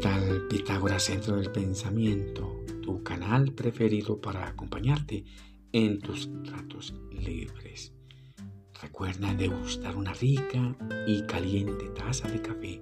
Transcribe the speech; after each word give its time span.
tal 0.00 0.46
Pitágoras 0.48 1.04
Centro 1.04 1.36
del 1.36 1.50
Pensamiento? 1.50 2.64
Tu 2.82 3.02
canal 3.02 3.52
preferido 3.52 4.20
para 4.20 4.46
acompañarte 4.46 5.24
en 5.72 5.98
tus 5.98 6.28
ratos 6.44 6.94
libres. 7.10 7.92
Recuerda 8.80 9.34
degustar 9.34 9.96
una 9.96 10.12
rica 10.12 10.76
y 11.06 11.22
caliente 11.22 11.88
taza 11.88 12.28
de 12.28 12.40
café. 12.40 12.80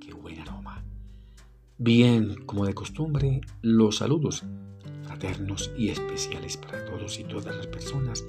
¡Qué 0.00 0.14
buen 0.14 0.38
aroma! 0.40 0.84
Bien, 1.76 2.36
como 2.46 2.66
de 2.66 2.74
costumbre, 2.74 3.40
los 3.62 3.96
saludos 3.96 4.44
fraternos 5.02 5.72
y 5.76 5.88
especiales 5.88 6.56
para 6.56 6.84
todos 6.84 7.18
y 7.18 7.24
todas 7.24 7.56
las 7.56 7.66
personas 7.66 8.24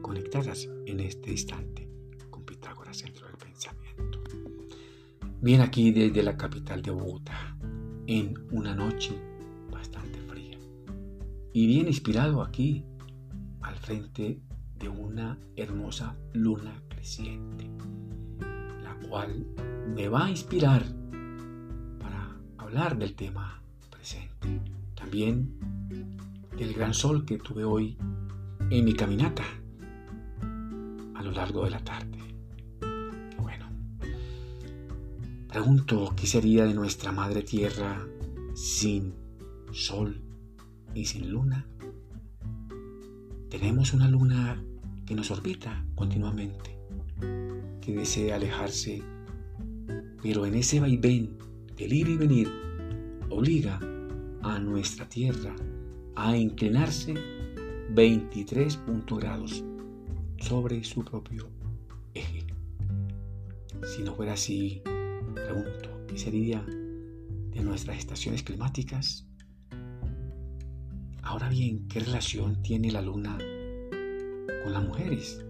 conectadas 0.00 0.68
en 0.86 1.00
este 1.00 1.32
instante 1.32 1.88
con 2.30 2.44
Pitágoras 2.44 2.98
Centro 2.98 3.26
del 3.26 3.36
Pensamiento. 3.36 4.20
Bien 5.42 5.62
aquí 5.62 5.90
desde 5.90 6.22
la 6.22 6.36
capital 6.36 6.82
de 6.82 6.90
Bogotá, 6.90 7.49
en 8.10 8.34
una 8.50 8.74
noche 8.74 9.16
bastante 9.70 10.18
fría. 10.22 10.58
Y 11.52 11.68
bien 11.68 11.86
inspirado 11.86 12.42
aquí, 12.42 12.84
al 13.60 13.76
frente 13.76 14.40
de 14.76 14.88
una 14.88 15.38
hermosa 15.54 16.16
luna 16.32 16.82
creciente, 16.88 17.70
la 18.82 18.96
cual 19.08 19.46
me 19.94 20.08
va 20.08 20.24
a 20.24 20.30
inspirar 20.30 20.82
para 22.00 22.36
hablar 22.58 22.98
del 22.98 23.14
tema 23.14 23.62
presente. 23.90 24.60
También 24.96 25.54
del 26.58 26.74
gran 26.74 26.94
sol 26.94 27.24
que 27.24 27.38
tuve 27.38 27.62
hoy 27.62 27.96
en 28.70 28.84
mi 28.84 28.92
caminata 28.92 29.44
a 31.14 31.22
lo 31.22 31.30
largo 31.30 31.62
de 31.62 31.70
la 31.70 31.78
tarde. 31.78 32.19
Pregunto 35.50 36.14
qué 36.16 36.28
sería 36.28 36.64
de 36.64 36.74
nuestra 36.74 37.10
madre 37.10 37.42
tierra 37.42 38.06
sin 38.54 39.14
sol 39.72 40.22
y 40.94 41.06
sin 41.06 41.28
luna. 41.32 41.66
Tenemos 43.48 43.92
una 43.92 44.08
luna 44.08 44.62
que 45.04 45.16
nos 45.16 45.32
orbita 45.32 45.84
continuamente, 45.96 46.78
que 47.80 47.92
desea 47.92 48.36
alejarse, 48.36 49.02
pero 50.22 50.46
en 50.46 50.54
ese 50.54 50.78
vaivén 50.78 51.36
del 51.76 51.92
ir 51.94 52.08
y 52.08 52.16
venir 52.16 52.48
obliga 53.28 53.80
a 54.42 54.60
nuestra 54.60 55.08
tierra 55.08 55.56
a 56.14 56.36
inclinarse 56.36 57.14
23 57.90 58.78
grados 59.18 59.64
sobre 60.38 60.84
su 60.84 61.04
propio 61.04 61.48
eje. 62.14 62.46
Si 63.84 64.04
no 64.04 64.14
fuera 64.14 64.34
así, 64.34 64.80
pregunto, 65.34 66.06
¿qué 66.08 66.18
sería 66.18 66.64
de 66.64 67.60
nuestras 67.62 67.98
estaciones 67.98 68.42
climáticas? 68.42 69.26
Ahora 71.22 71.48
bien, 71.48 71.86
¿qué 71.88 72.00
relación 72.00 72.62
tiene 72.62 72.90
la 72.90 73.02
luna 73.02 73.38
con 74.62 74.72
las 74.72 74.82
mujeres, 74.84 75.44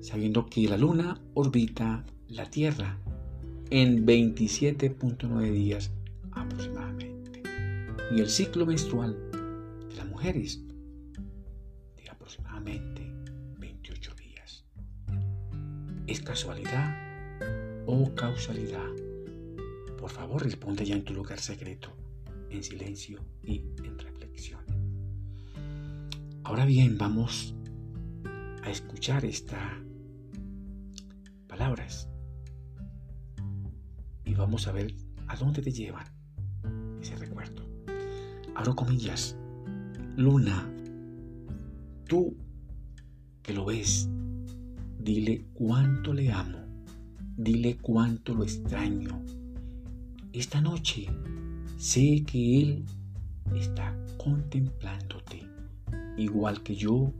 sabiendo 0.00 0.46
que 0.46 0.68
la 0.68 0.76
Luna 0.76 1.20
orbita 1.34 2.04
la 2.28 2.48
Tierra 2.50 2.98
en 3.70 4.06
27.9 4.06 5.50
días 5.52 5.90
aproximadamente 6.32 7.42
y 8.14 8.20
el 8.20 8.28
ciclo 8.28 8.66
menstrual 8.66 9.16
de 9.88 9.96
las 9.96 10.06
mujeres 10.06 10.62
de 11.96 12.10
aproximadamente 12.10 13.10
28 13.58 14.14
días. 14.14 14.64
¿Es 16.06 16.20
casualidad 16.20 17.05
o 17.86 18.14
causalidad? 18.14 18.90
Por 19.98 20.10
favor, 20.10 20.42
responde 20.42 20.84
ya 20.84 20.94
en 20.94 21.04
tu 21.04 21.14
lugar 21.14 21.40
secreto, 21.40 21.90
en 22.50 22.62
silencio 22.62 23.20
y 23.42 23.62
en 23.82 23.98
reflexión. 23.98 24.60
Ahora 26.44 26.64
bien, 26.64 26.98
vamos 26.98 27.54
a 28.62 28.70
escuchar 28.70 29.24
estas 29.24 29.60
palabras 31.46 32.08
y 34.24 34.34
vamos 34.34 34.66
a 34.66 34.72
ver 34.72 34.94
a 35.28 35.36
dónde 35.36 35.62
te 35.62 35.70
llevan 35.70 36.06
ese 37.00 37.16
recuerdo. 37.16 37.64
Abro 38.54 38.74
comillas, 38.74 39.36
Luna, 40.16 40.68
tú 42.08 42.36
que 43.42 43.52
lo 43.52 43.64
ves, 43.64 44.08
dile 44.98 45.46
cuánto 45.54 46.12
le 46.12 46.32
amo, 46.32 46.65
dile 47.36 47.76
cuánto 47.76 48.34
lo 48.34 48.44
extraño. 48.44 49.22
Esta 50.32 50.60
noche 50.60 51.08
sé 51.76 52.24
que 52.26 52.62
Él 52.62 52.84
está 53.54 53.96
contemplándote, 54.16 55.46
igual 56.16 56.62
que 56.62 56.74
yo 56.74 57.12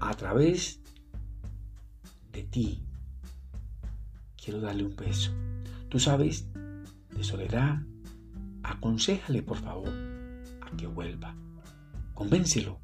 a 0.00 0.14
través 0.14 0.80
de 2.32 2.42
ti, 2.44 2.82
quiero 4.36 4.60
darle 4.60 4.84
un 4.84 4.96
beso. 4.96 5.32
Tú 5.88 5.98
sabes, 5.98 6.46
de 7.16 7.24
soledad, 7.24 7.82
aconsejale 8.62 9.42
por 9.42 9.58
favor 9.58 9.92
a 10.60 10.76
que 10.76 10.86
vuelva. 10.86 11.34
Convéncelo, 12.14 12.78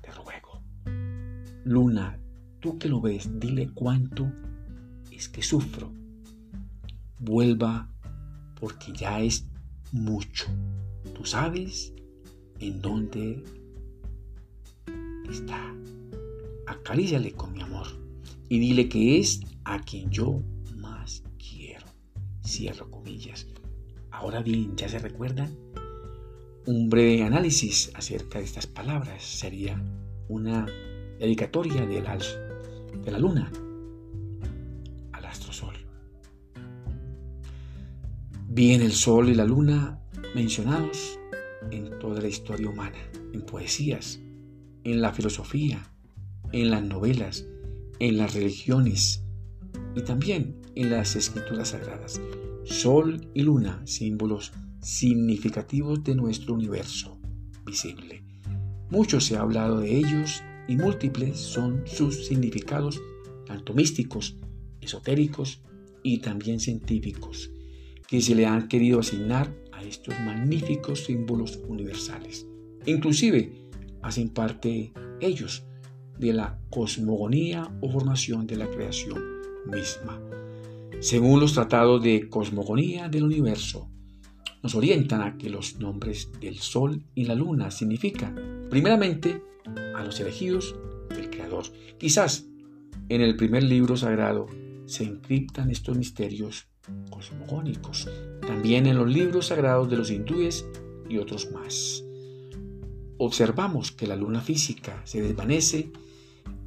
te 0.00 0.10
ruego. 0.12 0.62
Luna, 1.64 2.18
tú 2.60 2.78
que 2.78 2.88
lo 2.88 3.00
ves, 3.00 3.28
dile 3.38 3.70
cuánto 3.74 4.30
que 5.28 5.42
sufro. 5.42 5.92
Vuelva 7.18 7.88
porque 8.60 8.92
ya 8.92 9.20
es 9.20 9.46
mucho. 9.92 10.46
Tú 11.14 11.24
sabes 11.24 11.92
en 12.60 12.80
dónde 12.80 13.44
está 15.30 15.74
acaríciale 16.66 17.32
con 17.32 17.52
mi 17.52 17.62
amor 17.62 17.86
y 18.48 18.58
dile 18.58 18.88
que 18.88 19.18
es 19.18 19.40
a 19.64 19.80
quien 19.80 20.10
yo 20.10 20.42
más 20.76 21.22
quiero. 21.38 21.86
Cierro 22.44 22.90
comillas. 22.90 23.46
Ahora 24.10 24.42
bien, 24.42 24.76
¿ya 24.76 24.88
se 24.88 24.98
recuerdan? 24.98 25.56
Un 26.66 26.88
breve 26.88 27.22
análisis 27.22 27.90
acerca 27.94 28.38
de 28.38 28.44
estas 28.44 28.66
palabras 28.66 29.22
sería 29.22 29.82
una 30.28 30.66
dedicatoria 31.18 31.86
del 31.86 32.04
de 33.04 33.10
la 33.10 33.18
luna 33.18 33.50
sol. 35.34 35.74
Bien 38.48 38.82
el 38.82 38.92
sol 38.92 39.28
y 39.28 39.34
la 39.34 39.44
luna 39.44 40.00
mencionados 40.34 41.18
en 41.70 41.98
toda 41.98 42.20
la 42.20 42.28
historia 42.28 42.68
humana, 42.68 42.98
en 43.32 43.42
poesías, 43.42 44.20
en 44.84 45.00
la 45.00 45.12
filosofía, 45.12 45.90
en 46.52 46.70
las 46.70 46.82
novelas, 46.82 47.46
en 47.98 48.18
las 48.18 48.34
religiones 48.34 49.24
y 49.96 50.02
también 50.02 50.60
en 50.74 50.90
las 50.90 51.16
escrituras 51.16 51.68
sagradas. 51.68 52.20
Sol 52.64 53.28
y 53.34 53.42
luna, 53.42 53.82
símbolos 53.86 54.52
significativos 54.80 56.04
de 56.04 56.14
nuestro 56.14 56.54
universo 56.54 57.18
visible. 57.64 58.24
Mucho 58.90 59.20
se 59.20 59.36
ha 59.36 59.40
hablado 59.40 59.80
de 59.80 59.96
ellos 59.96 60.42
y 60.68 60.76
múltiples 60.76 61.38
son 61.38 61.82
sus 61.86 62.26
significados, 62.26 63.00
tanto 63.46 63.74
místicos, 63.74 64.36
esotéricos 64.84 65.62
y 66.02 66.18
también 66.18 66.60
científicos, 66.60 67.50
que 68.06 68.20
se 68.20 68.34
le 68.34 68.46
han 68.46 68.68
querido 68.68 69.00
asignar 69.00 69.52
a 69.72 69.82
estos 69.82 70.14
magníficos 70.20 71.04
símbolos 71.04 71.58
universales. 71.68 72.46
Inclusive 72.86 73.52
hacen 74.02 74.28
parte 74.28 74.92
ellos 75.20 75.64
de 76.18 76.32
la 76.32 76.60
cosmogonía 76.70 77.76
o 77.80 77.90
formación 77.90 78.46
de 78.46 78.56
la 78.56 78.68
creación 78.68 79.20
misma. 79.66 80.20
Según 81.00 81.40
los 81.40 81.54
tratados 81.54 82.02
de 82.02 82.28
cosmogonía 82.28 83.08
del 83.08 83.24
universo, 83.24 83.90
nos 84.62 84.74
orientan 84.74 85.20
a 85.20 85.36
que 85.36 85.50
los 85.50 85.78
nombres 85.78 86.30
del 86.40 86.58
Sol 86.58 87.04
y 87.14 87.24
la 87.24 87.34
Luna 87.34 87.70
significan, 87.70 88.66
primeramente, 88.70 89.42
a 89.94 90.04
los 90.04 90.20
elegidos 90.20 90.74
del 91.10 91.28
Creador. 91.28 91.64
Quizás 91.98 92.46
en 93.08 93.20
el 93.20 93.36
primer 93.36 93.62
libro 93.62 93.96
sagrado 93.96 94.46
se 94.86 95.04
encriptan 95.04 95.70
estos 95.70 95.96
misterios 95.96 96.68
cosmogónicos, 97.10 98.08
también 98.46 98.86
en 98.86 98.98
los 98.98 99.08
libros 99.08 99.46
sagrados 99.46 99.88
de 99.88 99.96
los 99.96 100.10
hindúes 100.10 100.66
y 101.08 101.18
otros 101.18 101.50
más. 101.52 102.04
Observamos 103.18 103.92
que 103.92 104.06
la 104.06 104.16
luna 104.16 104.40
física 104.40 105.00
se 105.04 105.22
desvanece 105.22 105.90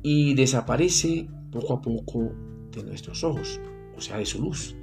y 0.01 0.33
desaparece 0.33 1.27
poco 1.51 1.73
a 1.73 1.81
poco 1.81 2.31
de 2.71 2.83
nuestros 2.83 3.23
ojos, 3.23 3.59
o 3.95 4.01
sea, 4.01 4.17
de 4.17 4.25
su 4.25 4.41
luz. 4.41 4.75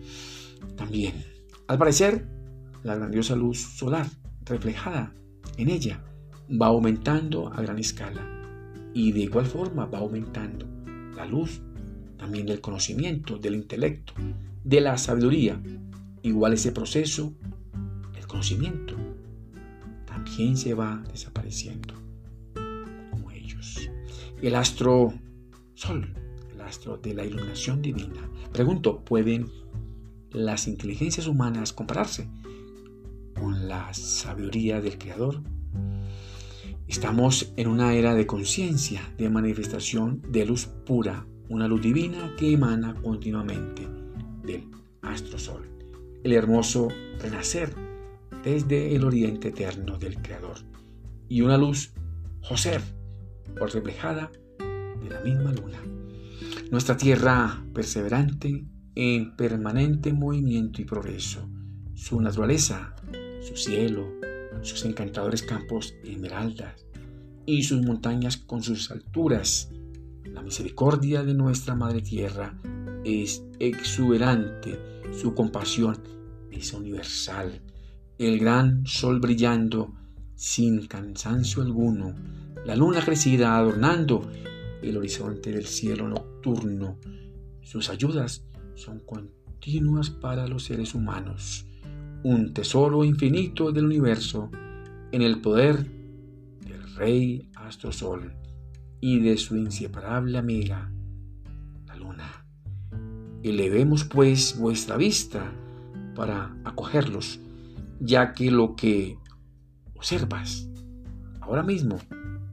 También, 0.77 1.25
al 1.67 1.79
parecer, 1.79 2.27
la 2.83 2.97
grandiosa 2.97 3.35
luz 3.35 3.59
solar 3.59 4.07
reflejada 4.45 5.15
en 5.57 5.71
ella 5.71 6.05
va 6.51 6.67
aumentando 6.67 7.49
a 7.49 7.63
gran 7.63 7.79
escala 7.79 8.27
y 8.93 9.13
de 9.13 9.21
igual 9.21 9.47
forma 9.47 9.87
va 9.87 9.99
aumentando 9.99 10.67
la 11.17 11.27
luz 11.27 11.63
también 12.17 12.47
del 12.47 12.61
conocimiento, 12.61 13.39
del 13.39 13.55
intelecto, 13.55 14.15
de 14.63 14.81
la 14.81 14.99
sabiduría. 14.99 15.61
Igual 16.23 16.55
ese 16.55 16.73
proceso 16.73 17.35
conocimiento 18.35 18.97
también 20.07 20.57
se 20.57 20.75
va 20.75 21.05
desapareciendo 21.13 21.95
como 23.13 23.31
ellos. 23.31 23.89
El 24.43 24.57
astro 24.57 25.15
sol, 25.75 26.13
el 26.53 26.61
astro 26.61 26.97
de 26.97 27.15
la 27.15 27.25
iluminación 27.25 27.81
divina. 27.81 28.29
Pregunto, 28.53 29.05
¿pueden 29.05 29.53
las 30.33 30.67
inteligencias 30.67 31.29
humanas 31.29 31.73
compararse 31.73 32.29
con 33.39 33.69
la 33.69 33.95
sabiduría 33.95 34.81
del 34.81 34.99
Creador? 34.99 35.41
Estamos 36.89 37.53
en 37.57 37.69
una 37.69 37.95
era 37.95 38.17
de 38.17 38.27
conciencia, 38.27 39.15
de 39.17 39.31
manifestación 39.31 40.23
de 40.29 40.45
luz 40.45 40.67
pura, 40.67 41.25
una 41.49 41.69
luz 41.69 41.83
divina 41.83 42.35
que 42.37 42.53
emana 42.53 42.95
continuamente 42.95 43.89
del 44.43 44.71
astro 45.03 45.39
sol, 45.39 45.69
el 46.23 46.33
hermoso 46.33 46.89
renacer 47.21 47.75
desde 48.43 48.95
el 48.95 49.05
oriente 49.05 49.49
eterno 49.49 49.99
del 49.99 50.21
Creador, 50.21 50.59
y 51.29 51.41
una 51.41 51.57
luz 51.57 51.93
Joser, 52.43 52.83
por 53.59 53.73
reflejada 53.73 54.31
de 54.59 55.11
la 55.11 55.21
misma 55.21 55.53
luna. 55.53 55.83
Nuestra 56.71 56.97
tierra 56.97 57.65
perseverante 57.73 58.67
en 58.95 59.37
permanente 59.37 60.13
movimiento 60.13 60.83
y 60.83 60.85
progreso, 60.85 61.49
su 61.95 62.21
naturaleza, 62.21 62.95
su 63.41 63.57
cielo, 63.57 64.07
sus 64.63 64.85
encantadores 64.85 65.43
campos 65.43 65.95
esmeraldas 66.05 66.87
y 67.47 67.63
sus 67.63 67.83
montañas 67.83 68.37
con 68.37 68.63
sus 68.63 68.91
alturas. 68.91 69.71
La 70.25 70.43
misericordia 70.43 71.23
de 71.23 71.35
nuestra 71.35 71.75
Madre 71.75 72.03
Tierra 72.03 72.59
es 73.05 73.45
exuberante, 73.59 75.03
su 75.13 75.35
compasión 75.35 76.03
es 76.51 76.73
universal. 76.73 77.63
El 78.19 78.39
gran 78.39 78.87
sol 78.87 79.21
brillando 79.21 79.95
sin 80.35 80.87
cansancio 80.87 81.63
alguno, 81.63 82.15
la 82.65 82.77
luna 82.77 83.03
crecida 83.05 83.57
adornando 83.57 84.31
el 84.83 84.97
horizonte 84.97 85.53
del 85.53 85.67
cielo 85.67 86.09
nocturno. 86.09 86.99
Sus 87.63 87.91
ayudas 87.91 88.45
son 88.75 89.01
continuas 89.01 90.11
para 90.11 90.47
los 90.47 90.65
seres 90.65 90.95
humanos 90.95 91.67
un 92.25 92.55
tesoro 92.55 93.05
infinito 93.05 93.71
del 93.71 93.85
universo 93.85 94.51
en 95.13 95.21
el 95.21 95.43
poder 95.43 95.85
del 96.67 96.95
rey 96.97 97.51
Astrosol 97.55 98.33
y 99.07 99.21
de 99.21 99.37
su 99.37 99.55
inseparable 99.55 100.39
amiga, 100.39 100.91
la 101.87 101.95
luna. 101.95 102.47
Elevemos 103.43 104.05
pues 104.05 104.59
vuestra 104.59 104.97
vista 104.97 105.53
para 106.15 106.57
acogerlos, 106.65 107.39
ya 108.01 108.33
que 108.33 108.51
lo 108.51 108.75
que 108.77 109.19
observas 109.95 110.71
ahora 111.43 111.63
mismo 111.63 111.99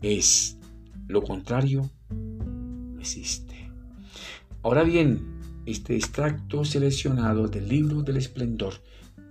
es 0.01 0.59
lo 1.07 1.21
contrario, 1.21 1.89
no 2.09 3.00
existe. 3.00 3.71
Ahora 4.62 4.83
bien, 4.83 5.39
este 5.65 5.95
extracto 5.95 6.65
seleccionado 6.65 7.48
del 7.48 7.69
libro 7.69 8.03
del 8.03 8.18
esplendor 8.18 8.74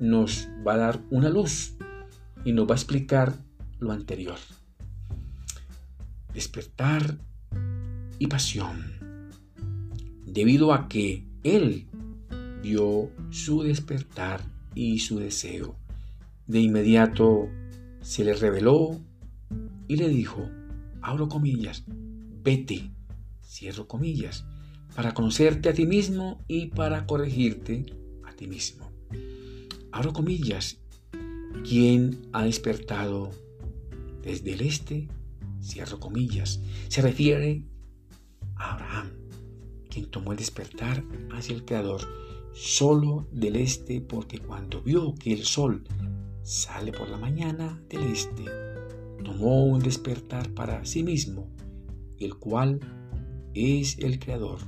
nos 0.01 0.49
va 0.67 0.73
a 0.73 0.79
dar 0.79 1.01
una 1.11 1.29
luz 1.29 1.77
y 2.47 2.55
nos 2.55 2.67
va 2.67 2.73
a 2.73 2.79
explicar 2.79 3.35
lo 3.79 3.93
anterior. 3.93 4.39
Despertar 6.35 7.19
y 8.19 8.27
pasión. 8.27 8.95
Debido 10.27 10.73
a 10.73 10.89
que 10.89 11.25
él 11.43 11.87
vio 12.63 13.11
su 13.31 13.63
despertar 13.63 14.43
y 14.75 15.01
su 15.01 15.19
deseo, 15.19 15.77
de 16.47 16.61
inmediato 16.61 17.49
se 18.01 18.25
le 18.25 18.35
reveló 18.35 19.01
y 19.89 19.97
le 19.97 20.09
dijo, 20.09 20.49
abro 21.03 21.29
comillas, 21.29 21.85
vete, 22.43 22.91
cierro 23.45 23.89
comillas, 23.89 24.45
para 24.95 25.15
conocerte 25.15 25.69
a 25.69 25.75
ti 25.75 25.87
mismo 25.87 26.43
y 26.47 26.67
para 26.67 27.07
corregirte 27.07 27.87
a 28.25 28.33
ti 28.33 28.47
mismo 28.47 28.91
abro 29.93 30.13
comillas, 30.13 30.79
¿quién 31.69 32.21
ha 32.33 32.45
despertado 32.45 33.31
desde 34.23 34.53
el 34.53 34.63
este? 34.63 35.09
Cierro 35.63 36.01
comillas. 36.01 36.61
Se 36.89 37.03
refiere 37.03 37.65
a 38.57 38.75
Abraham, 38.75 39.11
quien 39.89 40.11
tomó 40.11 40.33
el 40.33 40.39
despertar 40.39 41.05
hacia 41.33 41.55
el 41.55 41.65
Creador 41.65 42.01
solo 42.53 43.29
del 43.33 43.57
este, 43.57 44.01
porque 44.01 44.39
cuando 44.39 44.83
vio 44.83 45.15
que 45.15 45.33
el 45.33 45.45
sol 45.45 45.85
sale 46.43 46.93
por 46.93 47.09
la 47.09 47.19
mañana 47.19 47.81
del 47.89 48.05
este, 48.05 48.45
tomó 49.25 49.65
un 49.65 49.81
despertar 49.81 50.51
para 50.51 50.85
sí 50.85 51.03
mismo, 51.03 51.49
el 52.19 52.37
cual 52.37 52.81
es 53.55 53.99
el 53.99 54.19
Creador. 54.19 54.59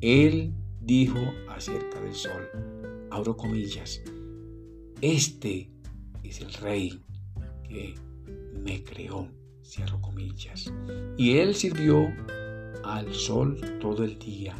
Él 0.00 0.52
dijo 0.80 1.18
acerca 1.48 2.00
del 2.00 2.14
sol, 2.14 2.48
abro 3.10 3.36
comillas, 3.36 4.02
este 5.00 5.70
es 6.22 6.40
el 6.40 6.52
rey 6.54 7.00
que 7.68 7.94
me 8.62 8.82
creó, 8.84 9.28
cierro 9.66 10.00
comillas. 10.00 10.72
Y 11.16 11.38
él 11.38 11.54
sirvió 11.54 12.12
al 12.84 13.12
sol 13.14 13.60
todo 13.80 14.04
el 14.04 14.18
día. 14.18 14.54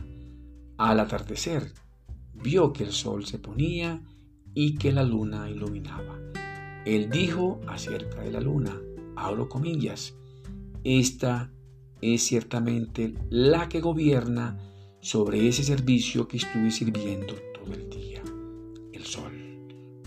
Al 0.78 1.00
atardecer, 1.00 1.72
vio 2.34 2.72
que 2.72 2.84
el 2.84 2.92
sol 2.92 3.24
se 3.26 3.38
ponía 3.38 4.02
y 4.54 4.76
que 4.76 4.92
la 4.92 5.02
luna 5.02 5.48
iluminaba. 5.48 6.18
Él 6.84 7.10
dijo 7.10 7.60
acerca 7.66 8.20
de 8.20 8.30
la 8.30 8.40
luna, 8.40 8.78
abro 9.16 9.48
comillas, 9.48 10.14
esta 10.84 11.50
es 12.00 12.22
ciertamente 12.22 13.14
la 13.30 13.68
que 13.68 13.80
gobierna 13.80 14.58
sobre 15.00 15.48
ese 15.48 15.62
servicio 15.62 16.28
que 16.28 16.36
estuve 16.36 16.70
sirviendo 16.70 17.34
todo 17.54 17.72
el 17.72 17.88
día, 17.90 18.22
el 18.92 19.04
sol 19.04 19.46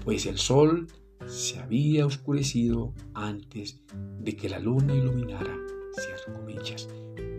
pues 0.04 0.26
el 0.26 0.38
sol 0.38 0.88
se 1.30 1.60
había 1.60 2.06
oscurecido 2.06 2.94
antes 3.14 3.82
de 4.20 4.36
que 4.36 4.50
la 4.50 4.60
luna 4.60 4.96
iluminara, 4.96 5.56
cierro 5.94 6.40
comillas. 6.40 6.90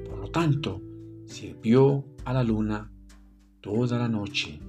Por 0.09 0.19
lo 0.19 0.31
tanto, 0.31 0.81
sirvió 1.27 2.05
a 2.25 2.33
la 2.33 2.45
luna 2.45 2.93
toda 3.61 3.99
la 3.99 4.09
noche. 4.09 4.61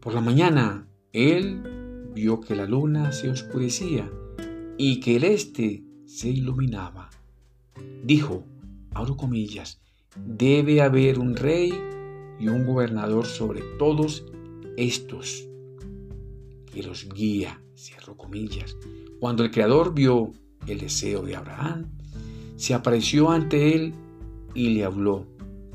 Por 0.00 0.14
la 0.14 0.20
mañana, 0.20 0.88
él 1.12 2.10
vio 2.14 2.40
que 2.40 2.56
la 2.56 2.66
luna 2.66 3.12
se 3.12 3.30
oscurecía 3.30 4.10
y 4.78 5.00
que 5.00 5.16
el 5.16 5.24
este 5.24 5.84
se 6.06 6.30
iluminaba. 6.30 7.10
Dijo, 8.02 8.44
abro 8.92 9.16
comillas, 9.16 9.82
debe 10.16 10.80
haber 10.80 11.18
un 11.18 11.36
rey 11.36 11.72
y 12.40 12.48
un 12.48 12.66
gobernador 12.66 13.26
sobre 13.26 13.60
todos 13.78 14.24
estos 14.76 15.48
que 16.72 16.82
los 16.82 17.08
guía, 17.12 17.61
cierro 17.82 18.16
comillas. 18.16 18.76
Cuando 19.18 19.42
el 19.42 19.50
Creador 19.50 19.92
vio 19.92 20.32
el 20.68 20.78
deseo 20.78 21.22
de 21.22 21.34
Abraham, 21.34 21.86
se 22.56 22.74
apareció 22.74 23.30
ante 23.30 23.74
él 23.74 23.92
y 24.54 24.70
le 24.70 24.84
habló, 24.84 25.26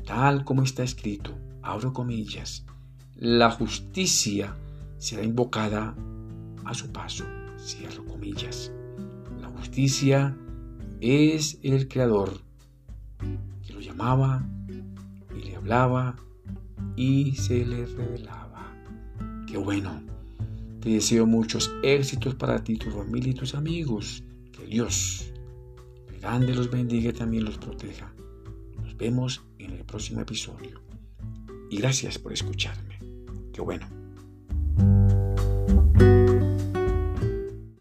tal 0.06 0.44
como 0.44 0.62
está 0.62 0.82
escrito, 0.82 1.36
abro 1.62 1.92
comillas, 1.92 2.64
la 3.14 3.50
justicia 3.50 4.56
será 4.96 5.22
invocada 5.22 5.94
a 6.64 6.72
su 6.72 6.90
paso, 6.92 7.26
cierro 7.58 8.06
comillas. 8.06 8.72
La 9.38 9.48
justicia 9.48 10.34
es 11.00 11.58
el 11.62 11.88
Creador 11.88 12.40
que 13.66 13.74
lo 13.74 13.80
llamaba 13.80 14.48
y 15.36 15.44
le 15.44 15.56
hablaba 15.56 16.16
y 16.96 17.32
se 17.32 17.66
le 17.66 17.84
revelaba. 17.84 18.72
Qué 19.46 19.58
bueno 19.58 20.17
te 20.88 20.94
deseo 20.94 21.26
muchos 21.26 21.70
éxitos 21.82 22.34
para 22.34 22.64
ti, 22.64 22.76
tu 22.76 22.90
familia 22.90 23.32
y 23.32 23.34
tus 23.34 23.54
amigos. 23.54 24.22
Que 24.50 24.64
Dios 24.64 25.30
grande 26.18 26.54
los 26.54 26.70
bendiga 26.70 27.10
y 27.10 27.12
también 27.12 27.44
los 27.44 27.58
proteja. 27.58 28.10
Nos 28.82 28.96
vemos 28.96 29.42
en 29.58 29.72
el 29.72 29.84
próximo 29.84 30.22
episodio. 30.22 30.80
Y 31.68 31.76
gracias 31.76 32.18
por 32.18 32.32
escucharme. 32.32 32.98
Qué 33.52 33.60
bueno. 33.60 33.97